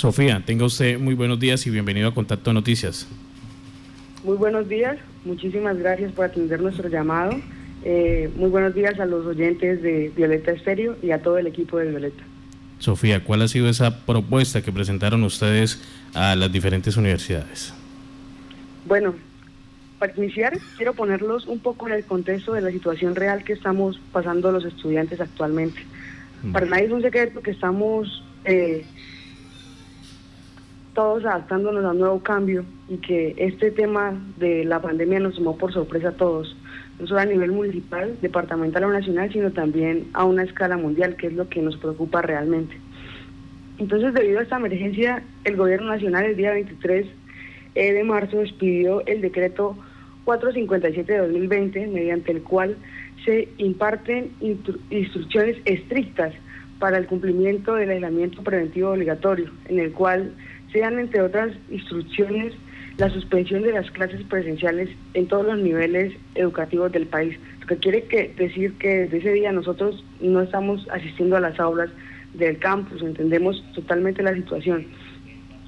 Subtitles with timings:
[0.00, 3.06] Sofía, tenga usted muy buenos días y bienvenido a Contacto Noticias.
[4.24, 7.38] Muy buenos días, muchísimas gracias por atender nuestro llamado.
[7.84, 11.76] Eh, muy buenos días a los oyentes de Violeta Estéreo y a todo el equipo
[11.76, 12.22] de Violeta.
[12.78, 15.82] Sofía, ¿cuál ha sido esa propuesta que presentaron ustedes
[16.14, 17.74] a las diferentes universidades?
[18.86, 19.14] Bueno,
[19.98, 24.00] para iniciar, quiero ponerlos un poco en el contexto de la situación real que estamos
[24.12, 25.82] pasando los estudiantes actualmente.
[26.54, 28.86] Para nadie es un secreto que estamos eh,
[30.94, 35.56] todos adaptándonos a un nuevo cambio y que este tema de la pandemia nos tomó
[35.56, 36.56] por sorpresa a todos,
[36.98, 41.28] no solo a nivel municipal, departamental o nacional, sino también a una escala mundial, que
[41.28, 42.76] es lo que nos preocupa realmente.
[43.78, 47.06] Entonces, debido a esta emergencia, el gobierno nacional el día 23
[47.74, 49.76] eh, de marzo despidió el decreto
[50.24, 52.76] 457 de 2020, mediante el cual
[53.24, 54.32] se imparten
[54.90, 56.34] instrucciones estrictas
[56.78, 60.34] para el cumplimiento del aislamiento preventivo obligatorio, en el cual
[60.72, 62.54] sean, entre otras instrucciones,
[62.96, 67.38] la suspensión de las clases presenciales en todos los niveles educativos del país.
[67.60, 71.90] Lo que quiere decir que desde ese día nosotros no estamos asistiendo a las aulas
[72.34, 74.86] del campus, entendemos totalmente la situación.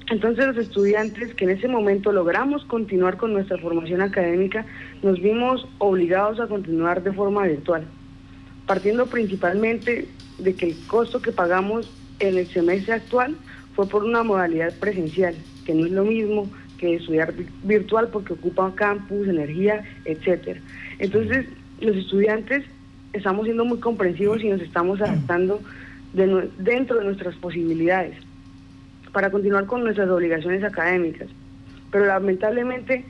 [0.09, 4.65] Entonces los estudiantes que en ese momento logramos continuar con nuestra formación académica,
[5.01, 7.85] nos vimos obligados a continuar de forma virtual,
[8.67, 13.35] partiendo principalmente de que el costo que pagamos en el semestre actual
[13.75, 15.35] fue por una modalidad presencial,
[15.65, 20.59] que no es lo mismo que estudiar virtual porque ocupa campus, energía, etcétera.
[20.99, 21.45] Entonces,
[21.79, 22.63] los estudiantes
[23.13, 25.61] estamos siendo muy comprensivos y nos estamos adaptando
[26.13, 28.15] dentro de nuestras posibilidades
[29.11, 31.27] para continuar con nuestras obligaciones académicas.
[31.91, 33.05] Pero lamentablemente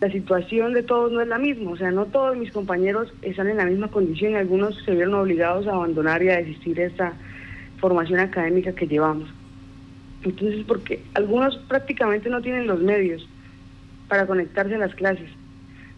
[0.00, 3.48] la situación de todos no es la misma, o sea, no todos mis compañeros están
[3.48, 7.14] en la misma condición algunos se vieron obligados a abandonar y a desistir de esta
[7.78, 9.28] formación académica que llevamos.
[10.26, 13.24] Entonces, porque algunos prácticamente no tienen los medios
[14.08, 15.30] para conectarse a las clases,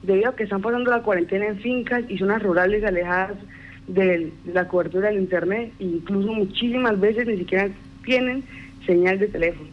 [0.02, 3.38] debido a que están pasando la cuarentena en fincas y zonas rurales alejadas
[3.86, 7.70] de la cobertura del Internet, e incluso muchísimas veces ni siquiera
[8.04, 8.44] tienen
[8.84, 9.70] señal de teléfono.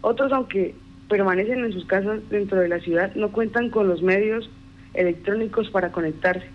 [0.00, 0.74] Otros, aunque
[1.10, 4.48] permanecen en sus casas dentro de la ciudad, no cuentan con los medios
[4.94, 6.46] electrónicos para conectarse,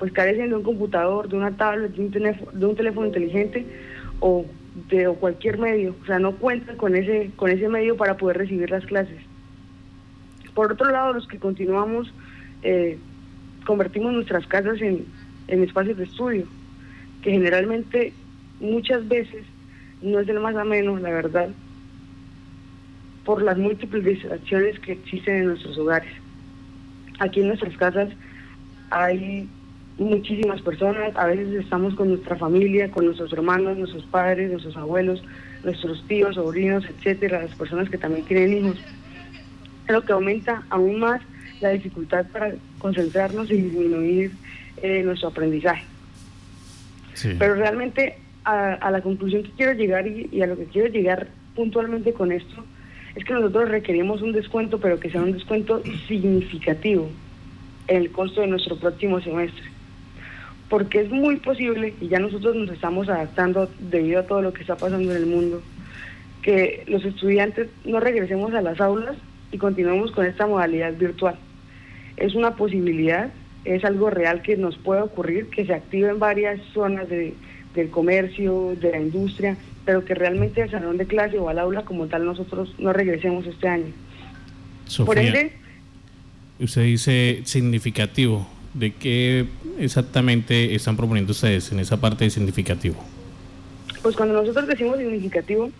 [0.00, 3.64] pues carecen de un computador, de una tablet, de un, de un teléfono inteligente
[4.18, 4.44] o
[4.88, 8.70] de cualquier medio, o sea, no cuentan con ese, con ese medio para poder recibir
[8.70, 9.18] las clases.
[10.54, 12.12] Por otro lado, los que continuamos,
[12.62, 12.98] eh,
[13.66, 15.06] convertimos nuestras casas en,
[15.48, 16.46] en espacios de estudio,
[17.22, 18.12] que generalmente
[18.60, 19.44] muchas veces
[20.02, 21.50] no es el más ameno, la verdad,
[23.24, 26.12] por las múltiples distracciones que existen en nuestros hogares.
[27.18, 28.10] Aquí en nuestras casas
[28.90, 29.48] hay
[29.98, 35.22] muchísimas personas, a veces estamos con nuestra familia, con nuestros hermanos, nuestros padres, nuestros abuelos,
[35.64, 38.76] nuestros tíos, sobrinos, etcétera, las personas que también tienen hijos,
[39.88, 41.20] lo que aumenta aún más
[41.60, 44.30] la dificultad para concentrarnos y disminuir
[44.82, 45.84] eh, nuestro aprendizaje.
[47.36, 51.26] Pero realmente a, la conclusión que quiero llegar y, a lo que quiero llegar
[51.56, 52.64] puntualmente con esto
[53.16, 57.10] es que nosotros requerimos un descuento, pero que sea un descuento significativo
[57.88, 59.77] en el costo de nuestro próximo semestre
[60.68, 64.60] porque es muy posible, y ya nosotros nos estamos adaptando debido a todo lo que
[64.62, 65.62] está pasando en el mundo,
[66.42, 69.16] que los estudiantes no regresemos a las aulas
[69.50, 71.36] y continuemos con esta modalidad virtual.
[72.16, 73.30] Es una posibilidad,
[73.64, 77.34] es algo real que nos puede ocurrir, que se active en varias zonas del
[77.90, 82.06] comercio, de la industria, pero que realmente al salón de clase o al aula como
[82.08, 83.92] tal nosotros no regresemos este año.
[85.04, 85.52] Por ende,
[86.60, 88.57] usted dice significativo.
[88.78, 89.46] ¿De qué
[89.78, 92.96] exactamente están proponiendo ustedes en esa parte de significativo?
[94.02, 95.70] Pues cuando nosotros decimos significativo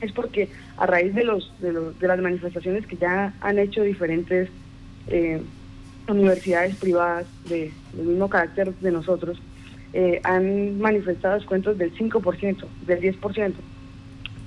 [0.00, 4.48] es porque a raíz de los de, las manifestaciones que ya han hecho diferentes
[5.08, 5.42] eh,
[6.08, 9.38] universidades privadas de, del mismo carácter de nosotros,
[9.92, 13.52] eh, han manifestado descuentos del 5%, del 10%.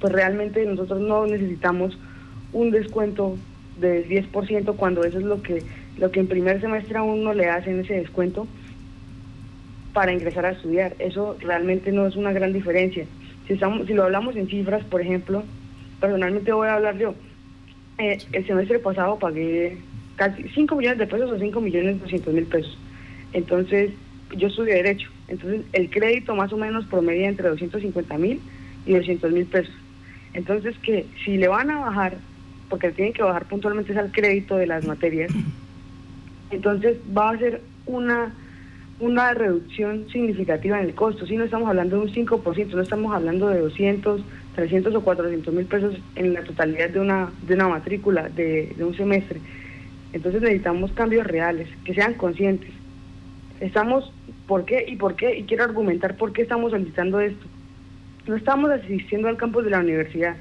[0.01, 1.95] Pues realmente nosotros no necesitamos
[2.53, 3.37] un descuento
[3.79, 5.63] del 10% cuando eso es lo que
[5.97, 8.47] lo que en primer semestre a uno le hacen ese descuento
[9.93, 10.95] para ingresar a estudiar.
[10.99, 13.05] Eso realmente no es una gran diferencia.
[13.47, 15.43] Si, estamos, si lo hablamos en cifras, por ejemplo,
[15.99, 17.13] personalmente voy a hablar yo.
[17.99, 19.77] Eh, el semestre pasado pagué
[20.15, 22.77] casi 5 millones de pesos o 5 millones 200 mil pesos.
[23.33, 23.91] Entonces,
[24.35, 25.09] yo estudié Derecho.
[25.27, 28.41] Entonces, el crédito más o menos promedia entre 250 mil
[28.85, 29.73] y 200 mil pesos.
[30.33, 32.17] Entonces, que si le van a bajar,
[32.69, 35.31] porque tienen que bajar puntualmente es al crédito de las materias,
[36.53, 38.33] entonces va a ser una,
[38.99, 41.25] una reducción significativa en el costo.
[41.25, 44.21] Si no estamos hablando de un 5%, no estamos hablando de 200,
[44.55, 48.95] 300 o 400 mil pesos en la totalidad de una, de una matrícula de, un
[48.95, 49.39] semestre.
[50.13, 52.69] Entonces necesitamos cambios reales, que sean conscientes.
[53.59, 54.11] Estamos,
[54.47, 55.37] ¿por qué y por qué?
[55.37, 57.45] Y quiero argumentar por qué estamos solicitando esto.
[58.27, 60.35] No estamos asistiendo al campus de la universidad,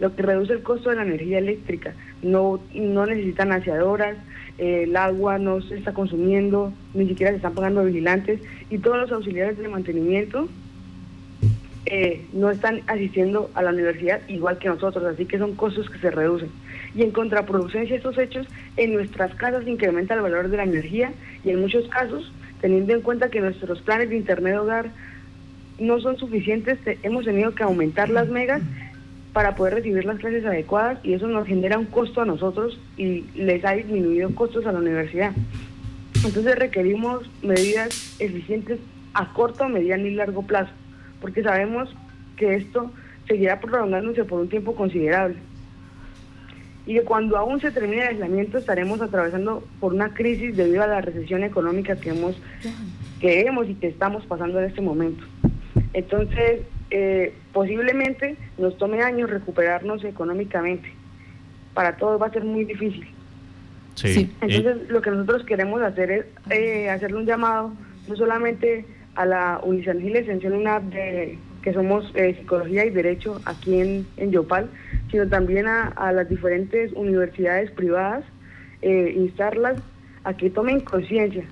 [0.00, 1.94] lo que reduce el costo de la energía eléctrica.
[2.22, 4.16] No, no necesitan aseadoras,
[4.58, 8.40] el agua no se está consumiendo, ni siquiera se están pagando vigilantes
[8.70, 10.48] y todos los auxiliares de mantenimiento
[11.86, 15.98] eh, no están asistiendo a la universidad igual que nosotros, así que son costos que
[15.98, 16.50] se reducen.
[16.94, 18.46] Y en contraproducencia estos hechos,
[18.76, 21.12] en nuestras casas incrementa el valor de la energía
[21.44, 24.90] y en muchos casos, teniendo en cuenta que nuestros planes de Internet hogar
[25.78, 28.62] no son suficientes, hemos tenido que aumentar las megas
[29.32, 33.24] para poder recibir las clases adecuadas y eso nos genera un costo a nosotros y
[33.34, 35.32] les ha disminuido costos a la universidad.
[36.24, 38.78] Entonces requerimos medidas eficientes
[39.14, 40.70] a corto, mediano y largo plazo,
[41.20, 41.94] porque sabemos
[42.36, 42.92] que esto
[43.26, 45.36] seguirá prolongándose por un tiempo considerable.
[46.84, 50.88] Y que cuando aún se termine el aislamiento estaremos atravesando por una crisis debido a
[50.88, 52.36] la recesión económica que hemos,
[53.20, 55.24] que hemos y que estamos pasando en este momento.
[55.92, 56.62] Entonces,
[56.94, 60.92] eh, posiblemente nos tome años recuperarnos económicamente.
[61.72, 63.08] Para todos va a ser muy difícil.
[63.94, 64.30] Sí.
[64.42, 67.72] Entonces, lo que nosotros queremos hacer es eh, hacerle un llamado,
[68.08, 68.84] no solamente
[69.14, 74.06] a la Unisan Gil Extensión UNAP, de, que somos eh, Psicología y Derecho aquí en,
[74.18, 74.68] en Yopal,
[75.10, 78.24] sino también a, las diferentes universidades privadas,
[78.82, 79.80] instarlas
[80.24, 81.44] a que tomen conciencia,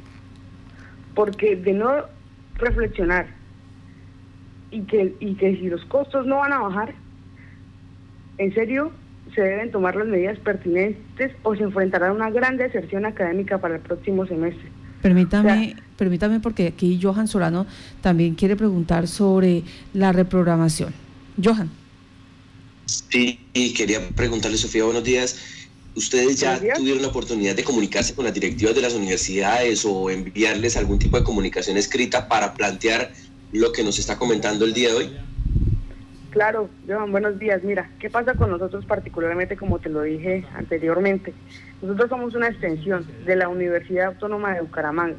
[1.14, 2.04] porque de no
[2.56, 3.39] reflexionar
[4.70, 6.94] y que, y que si los costos no van a bajar,
[8.38, 8.92] en serio
[9.34, 13.76] se deben tomar las medidas pertinentes o se enfrentará a una gran deserción académica para
[13.76, 14.68] el próximo semestre.
[15.02, 17.66] Permítame, permítame porque aquí Johan Solano
[18.00, 19.62] también quiere preguntar sobre
[19.94, 20.92] la reprogramación.
[21.42, 21.70] Johan.
[22.86, 23.38] Sí,
[23.76, 25.38] quería preguntarle, Sofía, buenos días.
[25.94, 30.76] ¿Ustedes ya tuvieron la oportunidad de comunicarse con las directivas de las universidades o enviarles
[30.76, 33.12] algún tipo de comunicación escrita para plantear
[33.52, 35.10] lo que nos está comentando el día de hoy?
[36.30, 37.64] Claro, Johan, buenos días.
[37.64, 41.34] Mira, ¿qué pasa con nosotros particularmente, como te lo dije anteriormente?
[41.82, 45.18] Nosotros somos una extensión de la Universidad Autónoma de Bucaramanga,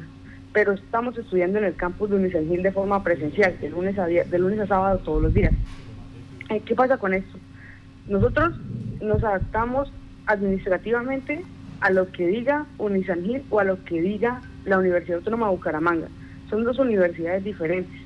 [0.54, 4.38] pero estamos estudiando en el campus de Unicengil de forma presencial, de lunes a, de
[4.38, 5.52] lunes a sábado todos los días.
[6.48, 7.38] Eh, ¿Qué pasa con esto?
[8.08, 8.58] Nosotros
[9.02, 9.92] nos adaptamos
[10.26, 11.44] administrativamente
[11.80, 16.08] a lo que diga Unicengil o a lo que diga la Universidad Autónoma de Bucaramanga.
[16.48, 18.00] Son dos universidades diferentes.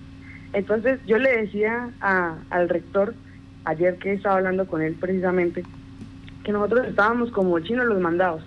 [0.52, 3.14] Entonces yo le decía al rector,
[3.64, 5.64] ayer que estaba hablando con él precisamente,
[6.44, 8.43] que nosotros estábamos como chinos los mandados,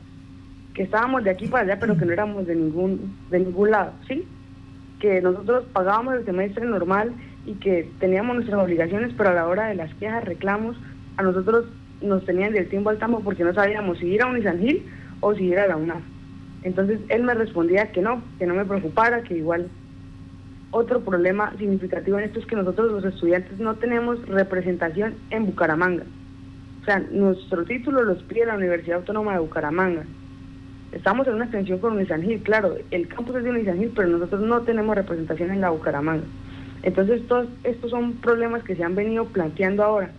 [0.73, 3.91] que estábamos de aquí para allá, pero que no éramos de ningún, de ningún lado,
[4.07, 4.25] ¿sí?
[4.99, 7.13] Que nosotros pagábamos el semestre normal
[7.45, 10.77] y que teníamos nuestras obligaciones, pero a la hora de las quejas, reclamos,
[11.17, 11.65] a nosotros
[12.01, 14.85] nos tenían del tiempo al tambo porque no sabíamos si ir a Unisangil
[15.19, 16.01] o si ir a la UNAM.
[16.63, 19.69] Entonces él me respondía que no, que no me preocupara, que igual
[20.71, 26.03] otro problema significativo en esto es que nosotros los estudiantes no tenemos representación en Bucaramanga.
[26.81, 30.03] O sea, nuestro título los pide la Universidad Autónoma de Bucaramanga.
[30.91, 34.61] Estamos en una extensión con Unisangil, claro, el campus es de Unisangil, pero nosotros no
[34.61, 36.23] tenemos representación en la Bucaramanga.
[36.81, 40.11] Entonces, todos estos son problemas que se han venido planteando ahora.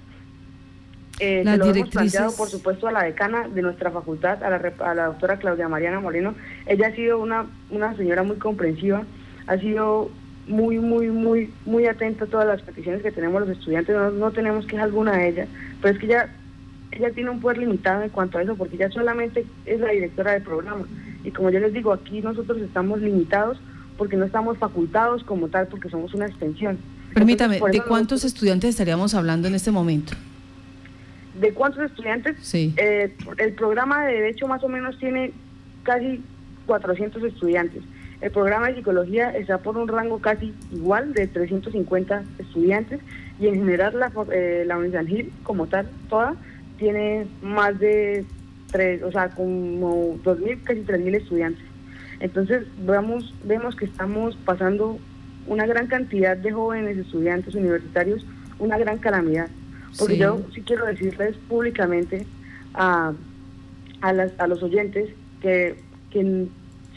[1.19, 4.73] Eh, se lo hemos planteado, por supuesto, a la decana de nuestra facultad, a la,
[4.79, 6.35] a la doctora Claudia Mariana Moreno.
[6.67, 9.05] Ella ha sido una, una señora muy comprensiva,
[9.47, 10.11] ha sido
[10.47, 14.67] muy, muy, muy, muy atenta a todas las peticiones que tenemos los estudiantes, no, tenemos
[14.67, 15.47] queja alguna de ella,
[15.81, 16.29] pero es que ella,
[16.93, 20.33] ella tiene un poder limitado en cuanto a eso, porque ella solamente es la directora
[20.33, 20.87] del programa.
[21.23, 23.61] Y como yo les digo, aquí nosotros estamos limitados
[23.97, 26.79] porque no estamos facultados como tal, porque somos una extensión.
[27.15, 30.15] Permítame, ¿de cuántos estudiantes estaríamos hablando en este momento?
[31.39, 32.37] ¿De cuántos estudiantes?
[32.41, 32.73] Sí.
[32.77, 35.33] Eh, el programa de Derecho más o menos tiene
[35.83, 36.23] casi
[36.67, 37.83] 400 estudiantes.
[38.21, 43.01] El programa de psicología está por un rango casi igual de 350 estudiantes
[43.39, 44.79] y en general la, eh, la
[45.43, 46.35] como tal, toda,
[46.79, 48.27] tiene más de
[48.71, 51.65] tres, o sea, como 2.000, casi 3.000 estudiantes.
[52.21, 54.99] Entonces vemos, vemos que estamos pasando
[55.47, 58.27] una gran cantidad de jóvenes estudiantes universitarios,
[58.59, 59.49] una gran calamidad.
[59.99, 62.27] Porque yo sí quiero decirles públicamente
[62.75, 63.13] a,
[64.03, 65.09] a, las, a los oyentes
[65.41, 65.77] que,
[66.11, 66.47] que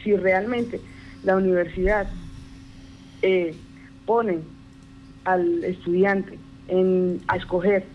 [0.04, 0.82] si realmente
[1.24, 2.08] la universidad
[3.22, 3.56] eh,
[4.06, 4.40] pone
[5.26, 6.38] al estudiante
[6.68, 7.86] en, a escoger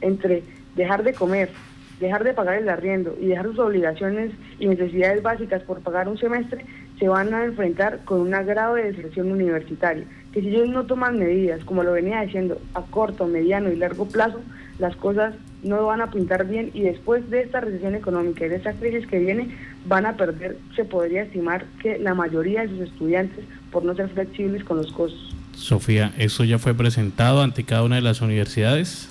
[0.00, 0.42] entre
[0.74, 1.50] dejar de comer,
[2.00, 6.18] dejar de pagar el arriendo y dejar sus obligaciones y necesidades básicas por pagar un
[6.18, 6.64] semestre,
[6.98, 11.18] se van a enfrentar con un grado de deserción universitaria, que si ellos no toman
[11.18, 14.40] medidas, como lo venía diciendo, a corto, mediano y largo plazo,
[14.78, 15.34] las cosas
[15.66, 19.06] no van a pintar bien y después de esta recesión económica y de esta crisis
[19.06, 19.48] que viene,
[19.86, 24.08] van a perder, se podría estimar que la mayoría de sus estudiantes por no ser
[24.08, 25.34] flexibles con los costos.
[25.52, 29.08] Sofía, ¿eso ya fue presentado ante cada una de las universidades?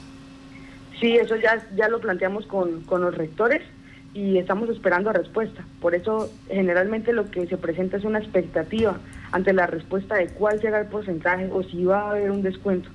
[0.99, 3.61] Sí, eso ya, ya lo planteamos con, con los rectores
[4.13, 5.65] y estamos esperando respuesta.
[5.81, 8.97] Por eso generalmente lo que se presenta es una expectativa
[9.31, 12.89] ante la respuesta de cuál será el porcentaje o si va a haber un descuento.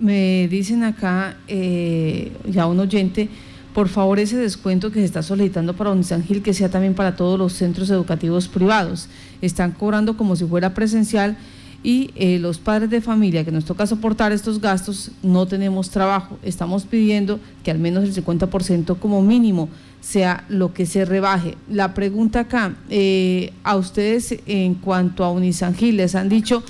[0.00, 3.28] Me dicen acá eh, ya un oyente,
[3.74, 7.38] por favor ese descuento que se está solicitando para Unisangil que sea también para todos
[7.38, 9.08] los centros educativos privados.
[9.42, 11.36] Están cobrando como si fuera presencial
[11.82, 16.38] y eh, los padres de familia que nos toca soportar estos gastos no tenemos trabajo.
[16.42, 19.68] Estamos pidiendo que al menos el 50% como mínimo
[20.00, 21.56] sea lo que se rebaje.
[21.70, 26.62] La pregunta acá, eh, a ustedes en cuanto a Unisangil, les han dicho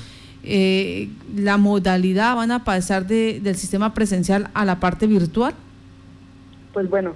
[0.43, 5.55] eh, la modalidad van a pasar de, del sistema presencial a la parte virtual.
[6.73, 7.15] Pues bueno,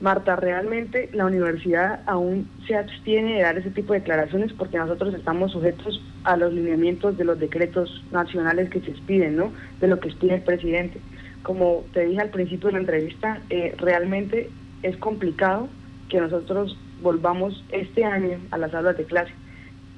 [0.00, 5.14] Marta, realmente la universidad aún se abstiene de dar ese tipo de declaraciones porque nosotros
[5.14, 9.52] estamos sujetos a los lineamientos de los decretos nacionales que se expiden, ¿no?
[9.80, 11.00] De lo que expide el presidente.
[11.42, 14.50] Como te dije al principio de la entrevista, eh, realmente
[14.82, 15.68] es complicado
[16.08, 19.32] que nosotros volvamos este año a las aulas de clase,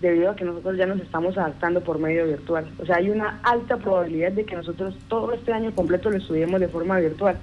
[0.01, 2.67] debido a que nosotros ya nos estamos adaptando por medio virtual.
[2.79, 6.61] O sea, hay una alta probabilidad de que nosotros todo este año completo lo estudiemos
[6.61, 7.37] de forma virtual.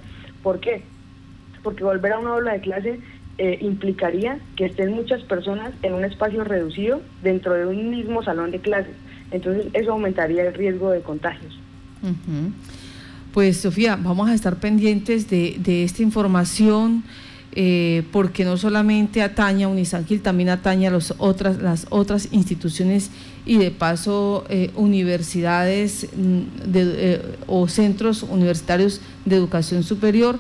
[0.44, 0.84] ¿Por qué?
[1.64, 3.00] Porque volver a una aula de clase
[3.40, 8.52] eh, implicaría que estén muchas personas en un espacio reducido dentro de un mismo salón
[8.52, 8.94] de clases.
[9.32, 11.60] Entonces eso aumentaría el riesgo de contagios.
[13.34, 17.04] Pues Sofía, vamos a estar pendientes de, de esta información.
[17.56, 23.12] Eh, porque no solamente atañe a Unisangil, también atañe a los otras, las otras instituciones
[23.46, 26.42] y de paso eh, universidades mm,
[27.46, 30.40] o centros universitarios de educación superior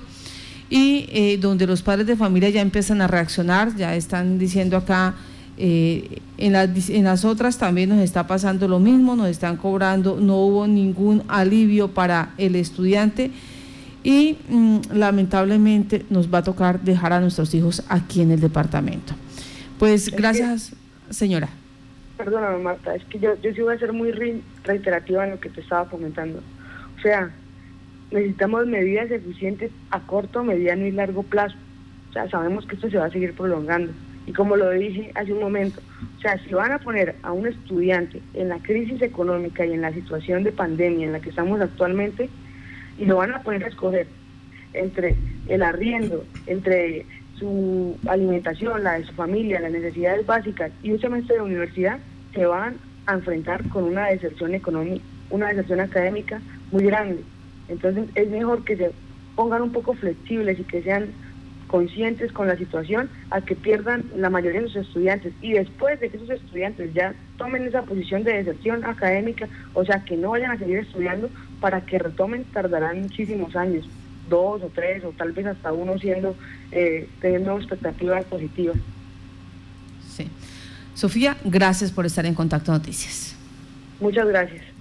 [0.73, 5.13] y eh, donde los padres de familia ya empiezan a reaccionar, ya están diciendo acá,
[5.55, 10.17] eh, en, las, en las otras también nos está pasando lo mismo, nos están cobrando,
[10.19, 13.29] no hubo ningún alivio para el estudiante
[14.03, 19.13] y mm, lamentablemente nos va a tocar dejar a nuestros hijos aquí en el departamento.
[19.79, 20.75] Pues gracias,
[21.09, 21.49] señora.
[22.17, 24.11] Perdóname, Marta, es que yo, yo sí voy a ser muy
[24.63, 26.41] reiterativa en lo que te estaba comentando.
[26.97, 27.31] O sea,
[28.11, 31.55] necesitamos medidas eficientes a corto, mediano y largo plazo.
[32.09, 33.91] O sea, sabemos que esto se va a seguir prolongando.
[34.25, 35.81] Y como lo dije hace un momento,
[36.17, 39.81] o sea, si van a poner a un estudiante en la crisis económica y en
[39.81, 42.29] la situación de pandemia en la que estamos actualmente,
[42.97, 44.07] y lo van a poner a escoger
[44.73, 45.15] entre
[45.47, 47.05] el arriendo, entre
[47.37, 51.99] su alimentación, la de su familia, las necesidades básicas y un semestre de universidad,
[52.33, 57.21] se van a enfrentar con una deserción económica, una deserción académica muy grande.
[57.67, 58.91] Entonces es mejor que se
[59.35, 61.09] pongan un poco flexibles y que sean
[61.67, 66.09] conscientes con la situación a que pierdan la mayoría de sus estudiantes y después de
[66.09, 70.51] que esos estudiantes ya tomen esa posición de deserción académica, o sea, que no vayan
[70.51, 71.31] a seguir estudiando
[71.63, 73.87] para que retomen tardarán muchísimos años,
[74.29, 76.35] dos o tres o tal vez hasta uno siendo
[76.73, 78.75] eh, teniendo expectativas positivas.
[80.05, 80.27] Sí.
[80.93, 83.37] Sofía, gracias por estar en Contacto Noticias.
[84.01, 84.72] Muchas gracias.